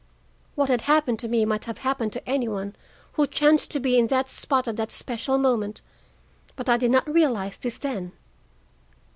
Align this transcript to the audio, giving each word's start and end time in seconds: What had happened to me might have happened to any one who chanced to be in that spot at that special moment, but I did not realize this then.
What 0.55 0.69
had 0.69 0.81
happened 0.81 1.19
to 1.19 1.27
me 1.27 1.45
might 1.45 1.65
have 1.65 1.77
happened 1.77 2.11
to 2.13 2.27
any 2.27 2.47
one 2.47 2.75
who 3.13 3.27
chanced 3.27 3.69
to 3.69 3.79
be 3.79 3.99
in 3.99 4.07
that 4.07 4.31
spot 4.31 4.67
at 4.67 4.75
that 4.77 4.91
special 4.91 5.37
moment, 5.37 5.83
but 6.55 6.67
I 6.67 6.77
did 6.77 6.89
not 6.89 7.07
realize 7.07 7.55
this 7.57 7.77
then. 7.77 8.11